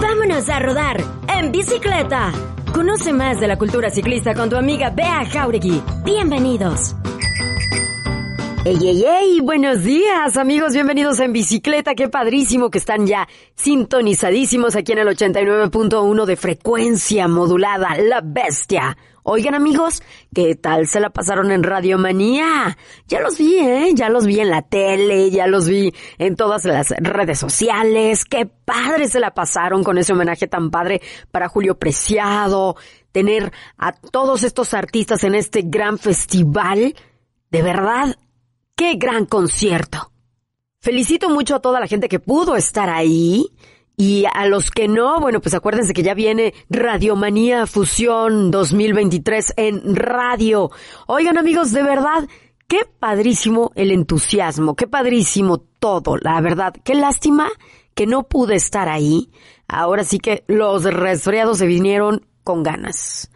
[0.00, 0.96] Vámonos a rodar
[1.28, 2.32] en bicicleta.
[2.72, 5.82] Conoce más de la cultura ciclista con tu amiga Bea Jauregui.
[6.04, 6.96] Bienvenidos.
[8.64, 9.40] ¡Ey, ey, ey!
[9.40, 10.72] Buenos días, amigos.
[10.72, 11.94] Bienvenidos en bicicleta.
[11.94, 17.96] Qué padrísimo que están ya sintonizadísimos aquí en el 89.1 de frecuencia modulada.
[17.96, 18.96] La bestia.
[19.22, 20.02] Oigan, amigos,
[20.34, 22.76] ¿qué tal se la pasaron en Radio Manía?
[23.06, 23.90] Ya los vi, ¿eh?
[23.94, 28.24] Ya los vi en la tele, ya los vi en todas las redes sociales.
[28.24, 32.76] Qué padre se la pasaron con ese homenaje tan padre para Julio Preciado.
[33.12, 36.94] Tener a todos estos artistas en este gran festival.
[37.50, 38.16] De verdad,
[38.80, 40.10] ¡Qué gran concierto!
[40.78, 43.44] Felicito mucho a toda la gente que pudo estar ahí.
[43.96, 49.94] Y a los que no, bueno, pues acuérdense que ya viene Radiomanía Fusión 2023 en
[49.94, 50.70] radio.
[51.06, 52.26] Oigan amigos, de verdad,
[52.66, 56.72] qué padrísimo el entusiasmo, qué padrísimo todo, la verdad.
[56.82, 57.48] Qué lástima
[57.94, 59.30] que no pude estar ahí.
[59.68, 63.30] Ahora sí que los resfriados se vinieron con ganas.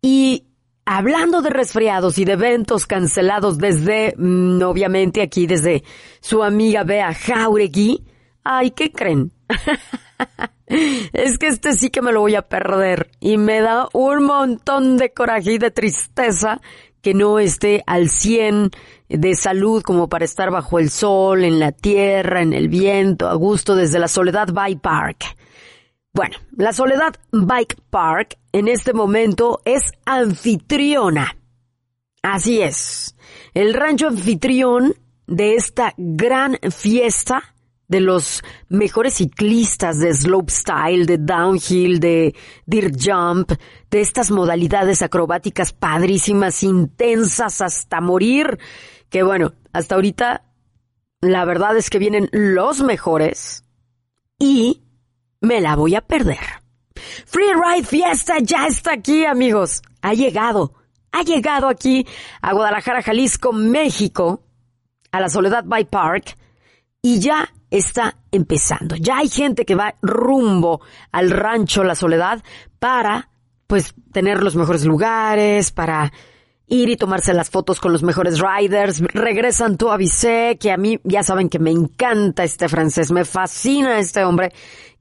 [0.00, 0.44] Y
[0.86, 5.82] Hablando de resfriados y de eventos cancelados desde, mm, obviamente aquí desde
[6.20, 8.04] su amiga Bea Jauregui,
[8.44, 9.32] ay, ¿qué creen?
[10.66, 14.96] es que este sí que me lo voy a perder y me da un montón
[14.96, 16.60] de coraje y de tristeza
[17.00, 18.70] que no esté al 100
[19.08, 23.34] de salud como para estar bajo el sol, en la tierra, en el viento, a
[23.34, 25.36] gusto desde la Soledad Bike Park.
[26.14, 31.36] Bueno, la Soledad Bike Park en este momento es anfitriona.
[32.22, 33.16] Así es.
[33.52, 34.94] El rancho anfitrión
[35.26, 37.53] de esta gran fiesta
[37.88, 42.34] de los mejores ciclistas de slopestyle, de downhill, de
[42.66, 43.52] dirt jump,
[43.90, 48.58] de estas modalidades acrobáticas padrísimas, intensas hasta morir,
[49.10, 50.44] que bueno, hasta ahorita
[51.20, 53.64] la verdad es que vienen los mejores
[54.38, 54.82] y
[55.40, 56.38] me la voy a perder.
[57.26, 59.82] Free Ride Fiesta ya está aquí, amigos.
[60.02, 60.74] Ha llegado.
[61.12, 62.06] Ha llegado aquí
[62.40, 64.42] a Guadalajara, Jalisco, México,
[65.12, 66.36] a la Soledad By Park,
[67.00, 68.96] y ya está empezando.
[68.96, 70.80] Ya hay gente que va rumbo
[71.12, 72.42] al rancho La Soledad
[72.78, 73.30] para,
[73.66, 76.12] pues, tener los mejores lugares, para
[76.66, 79.00] ir y tomarse las fotos con los mejores riders.
[79.00, 83.98] Regresan tú avisé que a mí ya saben que me encanta este francés, me fascina
[83.98, 84.52] este hombre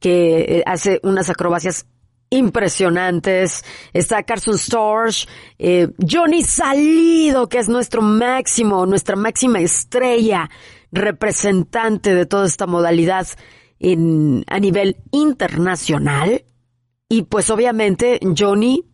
[0.00, 1.86] que eh, hace unas acrobacias
[2.30, 3.64] impresionantes.
[3.92, 5.28] Está Carson Storch,
[5.58, 10.48] eh, Johnny Salido, que es nuestro máximo, nuestra máxima estrella,
[10.92, 13.26] representante de toda esta modalidad
[13.80, 16.44] en, a nivel internacional.
[17.08, 18.84] Y pues obviamente Johnny,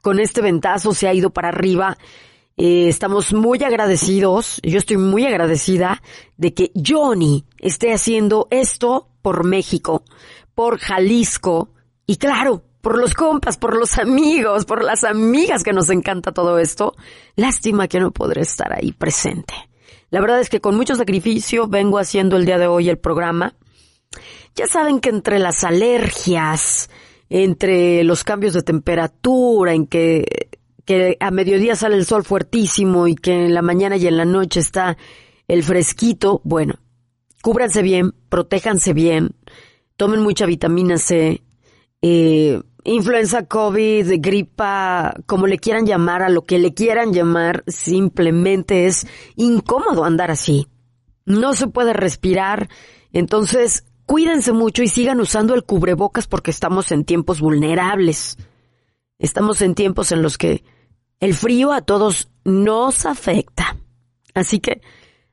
[0.00, 1.96] con este ventazo, se ha ido para arriba.
[2.56, 6.02] Eh, estamos muy agradecidos, yo estoy muy agradecida
[6.36, 10.04] de que Johnny esté haciendo esto por México,
[10.54, 11.70] por Jalisco
[12.06, 16.58] y claro, por los compas, por los amigos, por las amigas que nos encanta todo
[16.58, 16.94] esto.
[17.34, 19.54] Lástima que no podré estar ahí presente.
[20.14, 23.56] La verdad es que con mucho sacrificio vengo haciendo el día de hoy el programa.
[24.54, 26.88] Ya saben que entre las alergias,
[27.28, 30.50] entre los cambios de temperatura, en que,
[30.84, 34.24] que a mediodía sale el sol fuertísimo y que en la mañana y en la
[34.24, 34.96] noche está
[35.48, 36.74] el fresquito, bueno,
[37.42, 39.34] cúbranse bien, protéjanse bien,
[39.96, 41.42] tomen mucha vitamina C,
[42.02, 48.86] eh, influenza, COVID, gripa, como le quieran llamar, a lo que le quieran llamar, simplemente
[48.86, 49.06] es
[49.36, 50.68] incómodo andar así.
[51.24, 52.68] No se puede respirar,
[53.12, 58.36] entonces cuídense mucho y sigan usando el cubrebocas porque estamos en tiempos vulnerables.
[59.18, 60.62] Estamos en tiempos en los que
[61.20, 63.78] el frío a todos nos afecta.
[64.34, 64.82] Así que,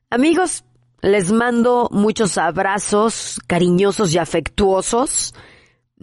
[0.08, 0.64] amigos,
[1.02, 5.34] les mando muchos abrazos cariñosos y afectuosos,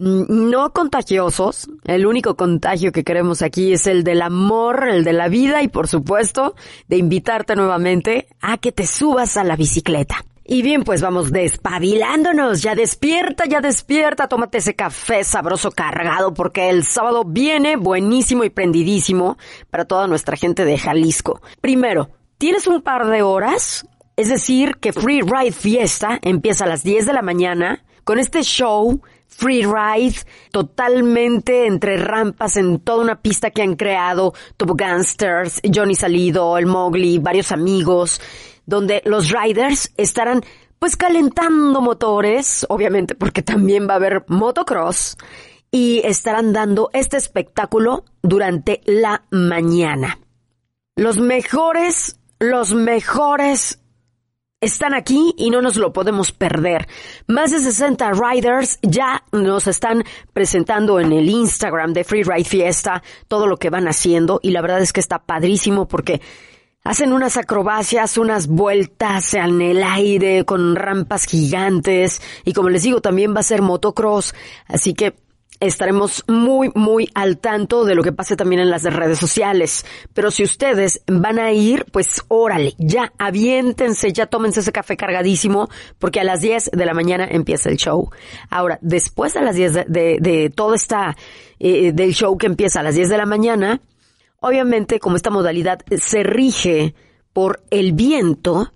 [0.00, 1.68] no contagiosos.
[1.84, 5.68] El único contagio que queremos aquí es el del amor, el de la vida y
[5.68, 6.54] por supuesto
[6.88, 10.24] de invitarte nuevamente a que te subas a la bicicleta.
[10.44, 12.62] Y bien, pues vamos despabilándonos.
[12.62, 14.26] Ya despierta, ya despierta.
[14.26, 19.38] Tómate ese café sabroso cargado porque el sábado viene buenísimo y prendidísimo
[19.70, 21.40] para toda nuestra gente de Jalisco.
[21.60, 23.86] Primero, tienes un par de horas
[24.20, 28.42] es decir, que Free Ride Fiesta empieza a las 10 de la mañana con este
[28.42, 29.00] show
[29.40, 30.18] free ride
[30.52, 36.66] totalmente entre rampas en toda una pista que han creado Top Gangsters, Johnny Salido, el
[36.66, 38.20] Mowgli, varios amigos,
[38.66, 40.42] donde los riders estarán
[40.78, 45.16] pues calentando motores, obviamente porque también va a haber motocross,
[45.70, 50.18] y estarán dando este espectáculo durante la mañana.
[50.96, 53.79] Los mejores, los mejores
[54.60, 56.86] están aquí y no nos lo podemos perder.
[57.26, 63.02] Más de 60 riders ya nos están presentando en el Instagram de Free Ride Fiesta
[63.26, 66.20] todo lo que van haciendo y la verdad es que está padrísimo porque
[66.84, 73.00] hacen unas acrobacias, unas vueltas en el aire con rampas gigantes y como les digo
[73.00, 74.34] también va a ser motocross,
[74.66, 75.14] así que
[75.60, 79.84] estaremos muy, muy al tanto de lo que pase también en las redes sociales.
[80.14, 85.68] Pero si ustedes van a ir, pues órale, ya aviéntense, ya tómense ese café cargadísimo,
[85.98, 88.10] porque a las 10 de la mañana empieza el show.
[88.48, 91.16] Ahora, después de las 10 de, de, todo esta,
[91.58, 93.80] eh, del show que empieza a las 10 de la mañana,
[94.40, 96.94] obviamente como esta modalidad se rige
[97.34, 98.72] por el viento,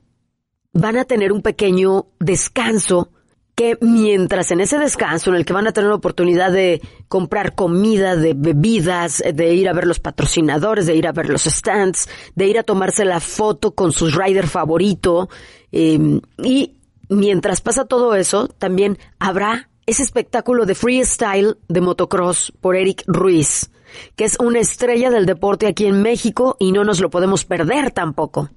[0.73, 3.11] van a tener un pequeño descanso
[3.55, 7.55] que mientras en ese descanso en el que van a tener la oportunidad de comprar
[7.55, 12.09] comida, de bebidas, de ir a ver los patrocinadores, de ir a ver los stands,
[12.35, 15.29] de ir a tomarse la foto con su rider favorito,
[15.71, 16.77] em, y
[17.09, 23.71] mientras pasa todo eso, también habrá ese espectáculo de freestyle de motocross por Eric Ruiz,
[24.17, 27.91] que es una estrella del deporte aquí en México y no nos lo podemos perder
[27.91, 28.51] tampoco.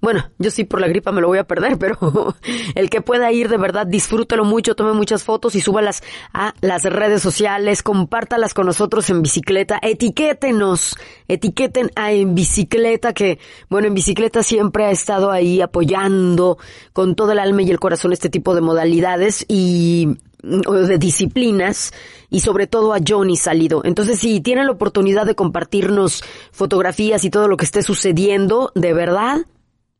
[0.00, 2.34] Bueno, yo sí por la gripa me lo voy a perder, pero
[2.74, 6.02] el que pueda ir de verdad, disfrútelo mucho, tome muchas fotos y súbalas
[6.32, 10.96] a las redes sociales, compártalas con nosotros en bicicleta, etiquétenos,
[11.28, 13.38] etiqueten a En Bicicleta, que
[13.68, 16.58] bueno, En Bicicleta siempre ha estado ahí apoyando
[16.92, 21.92] con todo el alma y el corazón este tipo de modalidades y de disciplinas
[22.28, 23.82] y sobre todo a Johnny Salido.
[23.84, 28.92] Entonces, si tienen la oportunidad de compartirnos fotografías y todo lo que esté sucediendo, de
[28.92, 29.46] verdad,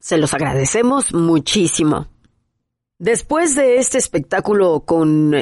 [0.01, 2.09] se los agradecemos muchísimo.
[2.99, 5.35] Después de este espectáculo con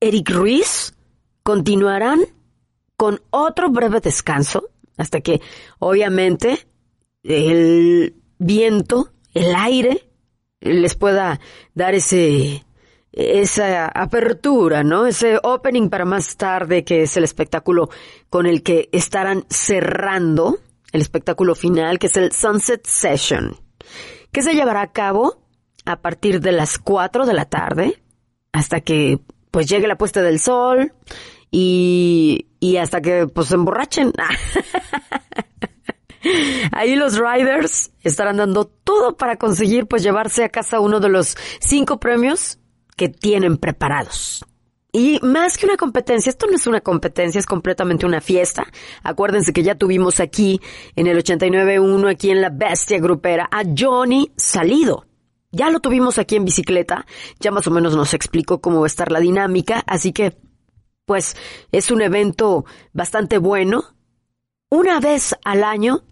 [0.00, 0.94] Eric Ruiz,
[1.42, 2.20] continuarán
[2.96, 5.40] con otro breve descanso hasta que,
[5.78, 6.66] obviamente,
[7.22, 10.08] el viento, el aire,
[10.60, 11.40] les pueda
[11.74, 12.65] dar ese
[13.16, 15.06] esa apertura, ¿no?
[15.06, 17.88] Ese opening para más tarde, que es el espectáculo
[18.30, 20.58] con el que estarán cerrando
[20.92, 23.56] el espectáculo final, que es el Sunset Session
[24.36, 25.38] que se llevará a cabo
[25.86, 28.02] a partir de las 4 de la tarde
[28.52, 29.18] hasta que
[29.50, 30.92] pues llegue la puesta del sol
[31.50, 34.12] y, y hasta que pues se emborrachen.
[36.72, 41.34] Ahí los riders estarán dando todo para conseguir pues llevarse a casa uno de los
[41.60, 42.58] cinco premios
[42.96, 44.44] que tienen preparados.
[44.92, 48.66] Y más que una competencia, esto no es una competencia, es completamente una fiesta.
[49.02, 50.58] Acuérdense que ya tuvimos aquí
[50.94, 55.04] en el 89.1, aquí en la bestia grupera, a Johnny Salido.
[55.52, 57.04] Ya lo tuvimos aquí en bicicleta,
[57.40, 60.36] ya más o menos nos explicó cómo va a estar la dinámica, así que,
[61.04, 61.36] pues,
[61.72, 62.64] es un evento
[62.94, 63.84] bastante bueno.
[64.70, 66.04] Una vez al año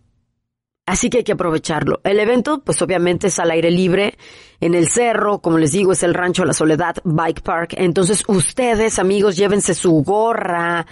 [0.87, 2.01] Así que hay que aprovecharlo.
[2.05, 4.19] El evento, pues obviamente es al aire libre,
[4.61, 7.75] en el cerro, como les digo, es el Rancho La Soledad Bike Park.
[7.79, 10.87] Entonces ustedes, amigos, llévense su gorra,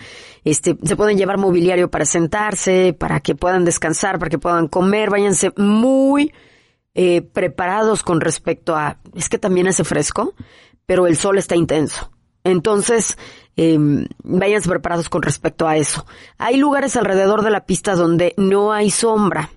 [0.45, 5.11] este, se pueden llevar mobiliario para sentarse, para que puedan descansar, para que puedan comer,
[5.11, 6.33] váyanse muy
[6.95, 10.35] eh, preparados con respecto a, es que también hace fresco,
[10.87, 12.11] pero el sol está intenso.
[12.45, 13.19] Entonces,
[13.57, 13.79] eh,
[14.25, 16.07] váyanse preparados con respecto a eso.
[16.39, 19.51] Hay lugares alrededor de la pista donde no hay sombra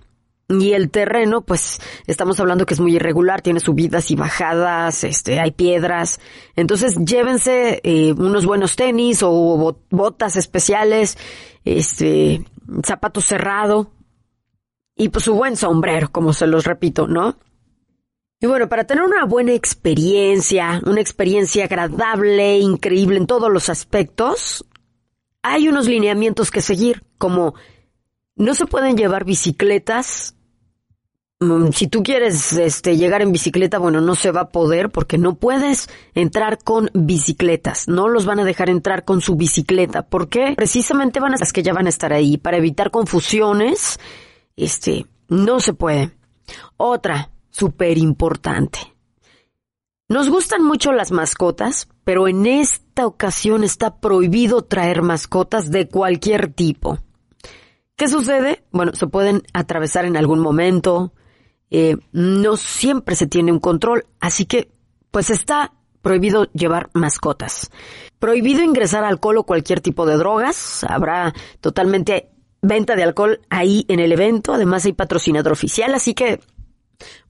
[0.48, 5.40] y el terreno, pues, estamos hablando que es muy irregular, tiene subidas y bajadas, este,
[5.40, 6.20] hay piedras.
[6.54, 11.18] Entonces, llévense eh, unos buenos tenis o botas especiales,
[11.64, 12.44] este,
[12.84, 13.90] zapato cerrado
[14.96, 17.38] y pues su buen sombrero, como se los repito, ¿no?
[18.40, 24.64] Y bueno, para tener una buena experiencia, una experiencia agradable, increíble en todos los aspectos,
[25.42, 27.54] hay unos lineamientos que seguir, como
[28.36, 30.35] no se pueden llevar bicicletas
[31.72, 35.34] si tú quieres este, llegar en bicicleta, bueno, no se va a poder porque no
[35.34, 37.88] puedes entrar con bicicletas.
[37.88, 40.02] No los van a dejar entrar con su bicicleta.
[40.02, 40.54] ¿Por qué?
[40.56, 42.38] Precisamente van a las que ya van a estar ahí.
[42.38, 44.00] Para evitar confusiones,
[44.56, 46.12] este, no se puede.
[46.78, 48.78] Otra, súper importante.
[50.08, 56.52] Nos gustan mucho las mascotas, pero en esta ocasión está prohibido traer mascotas de cualquier
[56.52, 56.98] tipo.
[57.96, 58.62] ¿Qué sucede?
[58.72, 61.12] Bueno, se pueden atravesar en algún momento,
[61.70, 64.70] eh, no siempre se tiene un control, así que
[65.10, 67.70] pues está prohibido llevar mascotas.
[68.18, 70.84] Prohibido ingresar alcohol o cualquier tipo de drogas.
[70.84, 72.30] Habrá totalmente
[72.62, 74.52] venta de alcohol ahí en el evento.
[74.52, 76.40] Además hay patrocinador oficial, así que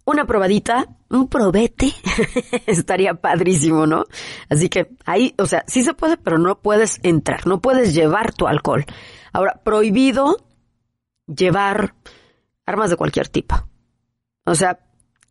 [0.05, 1.93] una probadita, un probete,
[2.67, 4.05] estaría padrísimo, ¿no?
[4.49, 8.33] Así que ahí, o sea, sí se puede, pero no puedes entrar, no puedes llevar
[8.33, 8.85] tu alcohol.
[9.33, 10.37] Ahora, prohibido
[11.27, 11.95] llevar
[12.67, 13.57] armas de cualquier tipo.
[14.47, 14.81] O sea,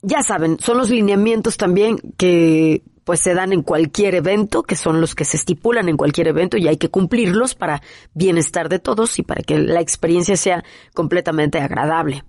[0.01, 4.99] ya saben, son los lineamientos también que pues se dan en cualquier evento, que son
[4.99, 7.81] los que se estipulan en cualquier evento y hay que cumplirlos para
[8.13, 12.23] bienestar de todos y para que la experiencia sea completamente agradable.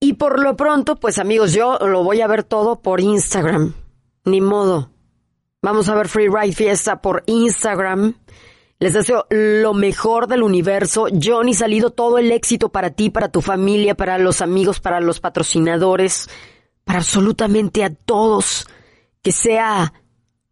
[0.00, 3.74] Y por lo pronto, pues amigos, yo lo voy a ver todo por Instagram.
[4.24, 4.90] Ni modo.
[5.62, 8.14] Vamos a ver Free Ride Fiesta por Instagram.
[8.82, 11.06] Les deseo lo mejor del universo.
[11.12, 15.20] Johnny, salido todo el éxito para ti, para tu familia, para los amigos, para los
[15.20, 16.28] patrocinadores,
[16.82, 18.66] para absolutamente a todos.
[19.22, 19.92] Que sea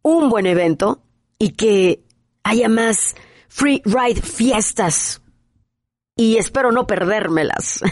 [0.02, 1.02] un buen evento
[1.40, 2.04] y que
[2.44, 3.16] haya más
[3.48, 5.22] Free Ride Fiestas
[6.14, 7.82] y espero no perdérmelas,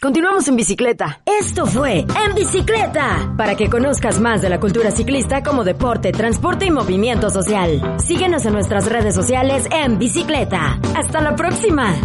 [0.00, 1.22] Continuamos en bicicleta.
[1.26, 6.66] Esto fue En Bicicleta, para que conozcas más de la cultura ciclista como deporte, transporte
[6.66, 7.96] y movimiento social.
[7.98, 10.78] Síguenos en nuestras redes sociales en Bicicleta.
[10.94, 11.96] Hasta la próxima.